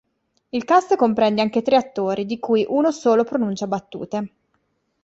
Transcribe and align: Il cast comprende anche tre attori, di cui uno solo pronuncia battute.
Il 0.49 0.65
cast 0.65 0.95
comprende 0.95 1.41
anche 1.41 1.61
tre 1.61 1.75
attori, 1.75 2.25
di 2.25 2.39
cui 2.39 2.65
uno 2.67 2.89
solo 2.91 3.23
pronuncia 3.23 3.67
battute. 3.67 4.33